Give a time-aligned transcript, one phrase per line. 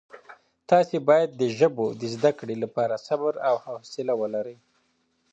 [0.69, 4.57] تاسي باید د ژبو د زده کړې لپاره صبر او حوصله ولرئ.